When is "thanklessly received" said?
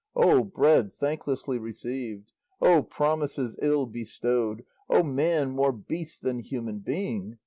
0.91-2.31